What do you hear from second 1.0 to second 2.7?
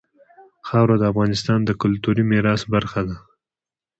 افغانستان د کلتوري میراث